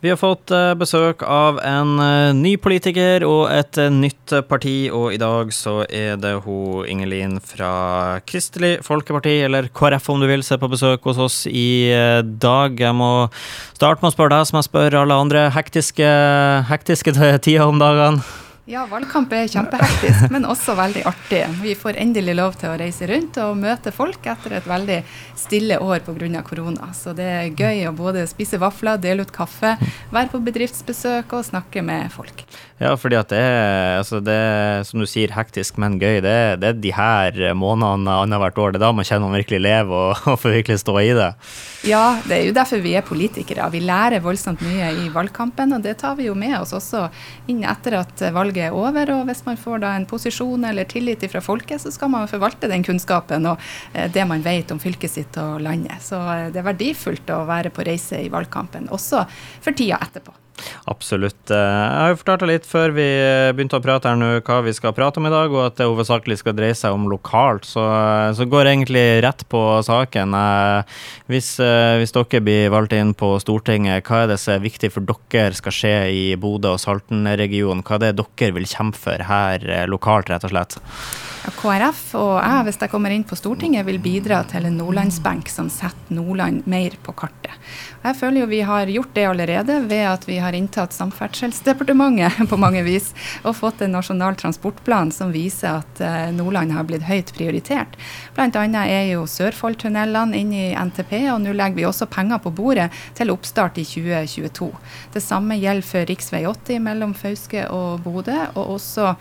[0.00, 4.86] Vi har fått eh, besøk av en eh, ny politiker og et eh, nytt parti,
[4.94, 10.28] og i dag så er det hun Ingelin fra Kristelig Folkeparti, eller KrF om du
[10.30, 11.90] vil, se på besøk hos oss i
[12.22, 12.78] dag.
[12.78, 13.12] Jeg må
[13.74, 16.12] starte med å spørre deg som jeg spør alle andre, hektiske,
[16.70, 17.18] hektiske
[17.48, 18.22] tider om dagene?
[18.68, 21.38] Ja, valgkamp er kjempehektisk, men også veldig artig.
[21.62, 24.98] Vi får endelig lov til å reise rundt og møte folk etter et veldig
[25.40, 26.42] stille år pga.
[26.44, 26.90] korona.
[26.92, 29.78] Så det er gøy å både spise vafler, dele ut kaffe,
[30.12, 32.44] være på bedriftsbesøk og snakke med folk.
[32.78, 36.20] Ja, fordi at det er, altså det er, som du sier, hektisk, men gøy.
[36.20, 38.76] Det, er, det er de her månedene annethvert år.
[38.76, 41.30] Det er da man kjenner man virkelig lever og, og får virkelig stå i det.
[41.88, 43.72] Ja, det er jo derfor vi er politikere.
[43.72, 47.06] Vi lærer voldsomt mye i valgkampen, og det tar vi jo med oss også
[47.48, 49.12] inn etter at valget er over.
[49.14, 52.70] Og hvis man får da en posisjon eller tillit fra folket, så skal man forvalte
[52.70, 53.62] den kunnskapen og
[53.92, 56.02] eh, det man vet om fylket sitt og landet.
[56.04, 59.24] Så eh, det er verdifullt å være på reise i valgkampen, også
[59.64, 60.34] for tida etterpå.
[60.90, 61.50] Absolutt.
[61.50, 64.58] Eh, jeg har jo fortalt litt før vi eh, begynte å prate her nå hva
[64.66, 67.68] vi skal prate om i dag, og at det hovedsakelig skal dreie seg om lokalt.
[67.68, 70.36] Så, eh, så går jeg egentlig rett på saken.
[71.28, 75.06] Hvis, hvis, dere blir valgt inn på Stortinget, hva er det som er viktig for
[75.08, 77.84] dere skal skje i Bodø og Salten-regionen?
[77.86, 80.78] Hva er det dere vil kjempe for her lokalt, rett og slett?
[81.56, 85.70] KrF og jeg, hvis jeg kommer inn på Stortinget, vil bidra til en nordlandsbenk som
[85.72, 87.54] setter Nordland mer på kartet.
[88.02, 92.58] Jeg føler jo vi har gjort det allerede ved at vi har inntatt Samferdselsdepartementet på
[92.60, 93.10] mange vis,
[93.42, 97.98] og fått en nasjonal transportplan som viser at eh, Nordland har blitt høyt prioritert.
[98.36, 98.64] Bl.a.
[98.84, 103.34] er jo Sørfoldtunnelene inne i NTP, og nå legger vi også penger på bordet til
[103.34, 104.70] oppstart i 2022.
[105.14, 106.16] Det samme gjelder for rv.
[106.48, 109.14] 80 mellom Fauske og Bodø, og også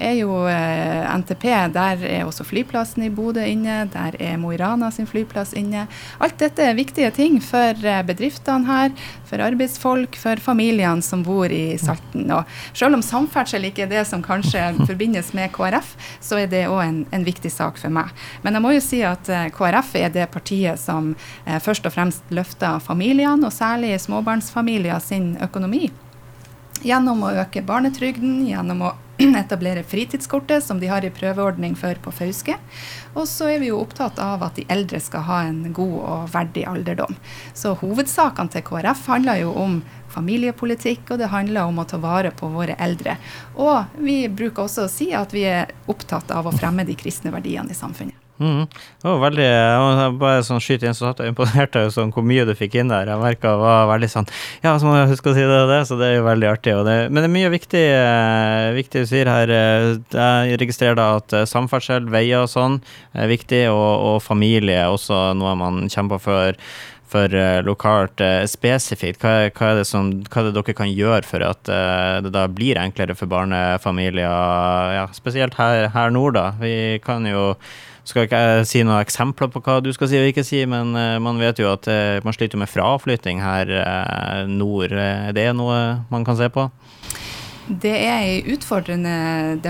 [0.00, 1.44] er jo eh, NTP.
[1.74, 3.82] Der er også flyplassen i Bodø inne.
[3.92, 5.86] Der er Mo i Rana sin flyplass inne.
[6.22, 8.94] Alt dette er viktige ting for eh, bedriftene her,
[9.28, 12.30] for arbeidsfolk, for familiene som bor i Salten.
[12.34, 16.66] Og selv om samferdsel ikke er det som kanskje forbindes med KrF, så er det
[16.70, 18.12] òg en, en, viktig sak for meg.
[18.42, 21.14] Men jeg må jo si at eh, KrF er det partiet som
[21.64, 25.88] først og fremst løfter familiene, og særlig småbarnsfamilier sin økonomi.
[26.86, 28.90] Gjennom å øke barnetrygden, gjennom å
[29.40, 32.54] etablere fritidskortet, som de har i prøveordning for på Fauske.
[33.16, 36.28] Og så er vi jo opptatt av at de eldre skal ha en god og
[36.34, 37.16] verdig alderdom.
[37.50, 39.80] Så hovedsakene til KrF handler jo om
[40.14, 43.18] familiepolitikk, og det handler om å ta vare på våre eldre.
[43.58, 47.34] Og vi bruker også å si at vi er opptatt av å fremme de kristne
[47.34, 48.17] verdiene i samfunnet.
[48.38, 48.68] Mm.
[48.70, 49.46] Det var veldig
[50.20, 52.92] Bare sånn skyte inn, så satt jeg imponert over sånn, hvor mye du fikk inn
[52.92, 53.10] der.
[53.10, 54.28] Jeg merka det var veldig sånn
[54.62, 56.50] Ja, så må jeg huske å si det og det, så det er jo veldig
[56.52, 56.76] artig.
[56.86, 59.54] Det, men det er mye viktig, eh, viktig du sier her.
[59.54, 59.88] Eh,
[60.50, 62.78] jeg registrerer da at eh, samferdsel, veier og sånn
[63.18, 66.62] er viktig, og, og familie også noe man kjemper for
[67.08, 67.32] for
[67.64, 68.20] lokalt
[68.52, 69.22] spesifikt?
[69.22, 72.76] Hva, hva, er som, hva, er det dere kan gjøre for at det da blir
[72.76, 76.36] enklere for barnefamilier, ja, spesielt her, her nord?
[76.36, 76.50] da?
[76.60, 77.54] Vi kan jo
[78.08, 80.94] skal ikke jeg si noen eksempler på hva du skal si og ikke si, men
[80.96, 83.68] uh, man vet jo at uh, man sliter med fraflytting her
[84.48, 84.68] nord.
[84.68, 84.92] nord.
[84.92, 86.68] Er det noe man kan se på?
[87.68, 89.60] Det er en utfordrende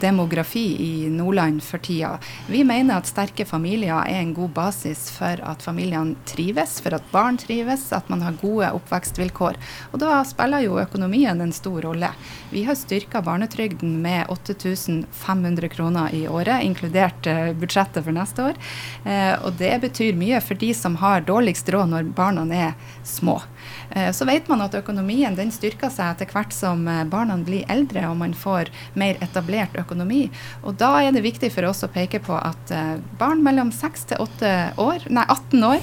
[0.00, 2.12] demografi i Nordland for tida.
[2.46, 7.08] Vi mener at sterke familier er en god basis for at familiene trives, for at
[7.10, 9.58] barn trives, at man har gode oppvekstvilkår.
[9.90, 12.12] Og da spiller jo økonomien en stor rolle.
[12.54, 18.62] Vi har styrka barnetrygden med 8500 kroner i året, inkludert eh, budsjettet for neste år.
[19.02, 23.40] Eh, og det betyr mye for de som har dårligst råd når barna er små.
[23.90, 27.02] Eh, så vet man at økonomien den styrker seg etter hvert som eh,
[27.40, 30.30] barna blir eldre og man får mer etablert økonomi.
[30.64, 34.06] Og da er det viktig for oss å peke på at eh, barn mellom 6
[34.10, 35.80] til 8 år, nei 18 år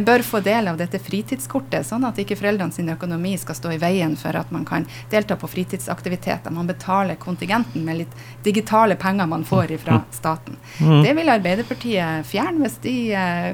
[0.00, 3.80] bør få del av dette fritidskortet, sånn at ikke foreldrene sin økonomi skal stå i
[3.82, 6.54] veien for at man kan delta på fritidsaktiviteter.
[6.54, 10.56] Man betaler kontingenten med litt digitale penger man får fra staten.
[10.80, 11.02] Mm.
[11.04, 12.96] Det vil Arbeiderpartiet fjerne hvis de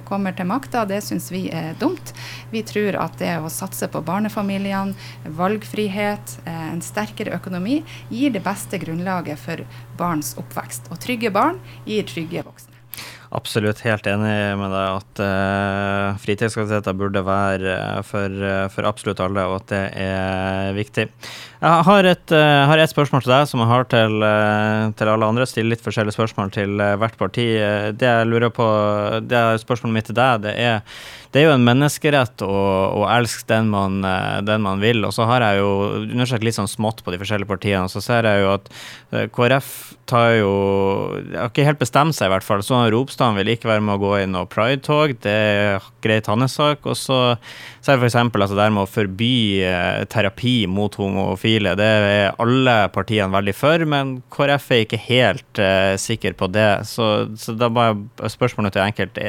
[0.08, 0.84] kommer til makta.
[0.88, 2.14] Det syns vi er dumt.
[2.50, 4.94] Vi tror at det å satse på barnefamiliene,
[5.38, 9.64] valgfrihet, eh, en sterkere økonomi, gir det beste grunnlaget for
[9.98, 10.90] barns oppvekst.
[10.92, 12.77] Og trygge barn gir trygge voksne.
[13.34, 17.74] Absolutt helt enig med deg at uh, fritidsaktiviteter burde være
[18.08, 21.04] for, for, absolutt alle, og at det er viktig.
[21.58, 25.12] Jeg har et, uh, har et spørsmål til deg som jeg har til, uh, til
[25.12, 25.48] alle andre.
[25.50, 27.46] Stiller litt forskjellige spørsmål til hvert parti.
[28.00, 28.66] det jeg lurer på,
[29.28, 30.80] det er spørsmålet mitt til deg, det er
[31.28, 32.52] det er jo en menneskerett å,
[32.96, 35.02] å elske den man, eh, den man, vil.
[35.04, 35.70] Og så har jeg jo
[36.06, 38.70] undersøkt litt sånn smått på de forskjellige partiene, og så ser jeg jo at
[39.12, 39.68] eh, KrF
[40.08, 40.52] tar jo
[41.34, 42.62] Har ikke helt bestemt seg, i hvert fall.
[42.64, 45.16] Så Ropstad vil ikke være med å gå i noe pridetog.
[45.24, 46.86] Det er greit hans sak.
[46.86, 47.18] Og så
[47.88, 48.16] er det f.eks.
[48.18, 49.34] altså det med å forby
[49.64, 51.74] eh, terapi mot homofile.
[51.78, 56.68] Det er alle partiene veldig for, men KrF er ikke helt uh, sikker på det.
[56.88, 57.08] Så,
[57.40, 59.20] så da bare spørsmålet til enkelt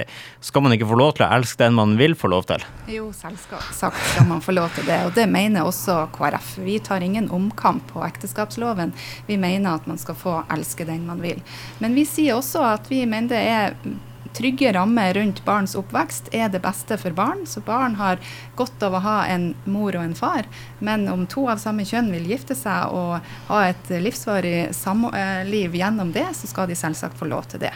[0.44, 2.64] skal man ikke få lov til å elske den man vil få lov til?
[2.92, 6.56] Jo, selvsagt skal man få lov til det, og det mener også KrF.
[6.66, 8.94] Vi tar ingen omkamp på ekteskapsloven.
[9.28, 11.40] Vi mener at man skal få elske den man vil.
[11.80, 14.09] Men vi sier også at vi mener det er happen.
[14.38, 17.46] Trygge rammer rundt barns oppvekst er det beste for barn.
[17.50, 18.22] Så barn har
[18.60, 20.50] godt av å ha en mor og en far.
[20.80, 26.14] Men om to av samme kjønn vil gifte seg og ha et livsvarig samliv gjennom
[26.16, 27.74] det, så skal de selvsagt få lov til det.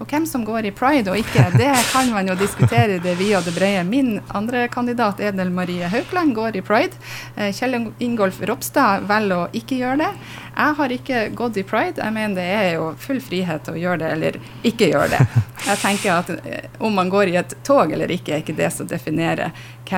[0.00, 3.42] Og hvem som går i pride og ikke, det kan man jo diskutere det via
[3.44, 3.84] det brede.
[3.84, 6.96] Min andre kandidat, Edel Marie Haukland, går i pride.
[7.36, 10.10] Eh, Kjell Ingolf Ropstad velger å ikke gjøre det.
[10.54, 12.00] Jeg har ikke gått i pride.
[12.00, 14.40] Jeg mener det er jo full frihet å gjøre det eller
[14.72, 15.44] ikke gjøre det.
[15.66, 18.70] Jeg tenker at eh, om man går i et tog eller ikke, er ikke det
[18.74, 19.52] som definerer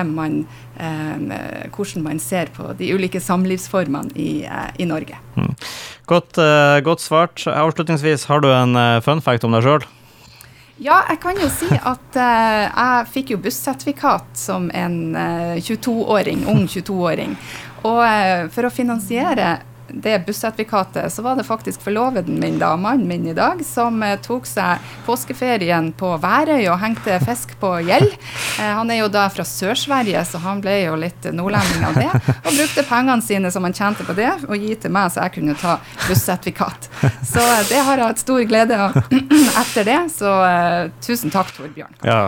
[0.09, 0.45] man,
[0.77, 5.17] eh, hvordan man ser på de ulike samlivsformene i, eh, i Norge.
[5.35, 5.55] Mm.
[6.05, 7.47] Godt, eh, godt, svart.
[7.47, 9.85] Avslutningsvis, har du en uh, fun fact om deg sjøl?
[10.81, 15.15] Ja, jeg kan jo si at eh, jeg fikk jo bussertifikat som en
[15.61, 17.37] 22-åring, ung 22-åring.
[17.83, 18.01] Og
[18.55, 19.59] for å finansiere
[19.93, 24.15] det bussertifikatet, så var det faktisk forloveden min, da, mannen min i dag, som eh,
[24.21, 28.09] tok seg påskeferien på Værøy og hengte fisk på gjeld.
[28.59, 32.09] Eh, han er jo da fra Sør-Sverige, så han ble jo litt nordlending av det.
[32.43, 35.37] Og brukte pengene sine som han tjente på det, og gi til meg, så jeg
[35.37, 36.89] kunne ta bussertifikat.
[37.03, 38.97] Så eh, det har jeg hatt stor glede av
[39.63, 40.01] etter det.
[40.15, 41.95] Så eh, tusen takk, Torbjørn.
[42.01, 42.25] Kan Ja.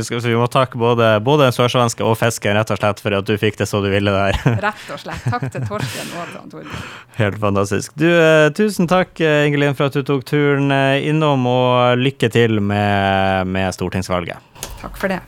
[0.00, 3.34] Så vi må takke både, både sørsvenske og fisken rett og slett for at du
[3.40, 4.38] fikk det så du ville der.
[4.66, 5.26] Rett og slett.
[5.28, 6.86] Takk til Torsten og Torbjørn.
[7.18, 7.94] Helt fantastisk.
[8.00, 12.32] Du, eh, tusen takk eh, Ingelin for at du tok turen eh, innom, og lykke
[12.32, 14.42] til med, med stortingsvalget.
[14.82, 15.22] Takk for det.